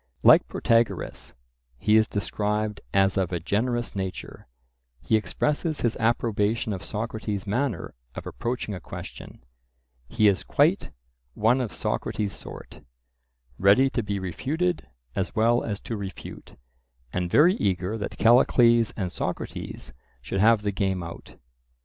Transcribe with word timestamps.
Like 0.23 0.47
Protagoras, 0.47 1.35
he 1.77 1.95
is 1.95 2.07
described 2.07 2.81
as 2.91 3.17
of 3.17 3.31
a 3.31 3.39
generous 3.39 3.95
nature; 3.95 4.47
he 4.99 5.15
expresses 5.15 5.81
his 5.81 5.95
approbation 5.97 6.73
of 6.73 6.83
Socrates' 6.83 7.45
manner 7.45 7.93
of 8.15 8.25
approaching 8.25 8.73
a 8.73 8.79
question; 8.79 9.43
he 10.07 10.27
is 10.27 10.43
quite 10.43 10.89
"one 11.35 11.61
of 11.61 11.71
Socrates' 11.71 12.33
sort, 12.33 12.81
ready 13.59 13.91
to 13.91 14.01
be 14.01 14.17
refuted 14.17 14.87
as 15.15 15.35
well 15.35 15.63
as 15.63 15.79
to 15.81 15.95
refute," 15.95 16.57
and 17.13 17.29
very 17.29 17.53
eager 17.57 17.95
that 17.95 18.17
Callicles 18.17 18.89
and 18.97 19.11
Socrates 19.11 19.93
should 20.19 20.39
have 20.39 20.63
the 20.63 20.71
game 20.71 21.03
out. 21.03 21.35